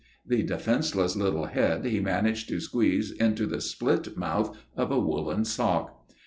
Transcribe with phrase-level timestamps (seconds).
[0.25, 5.45] The defenceless little head he managed to squeeze into the split mouth of a woollen
[5.45, 5.95] sock.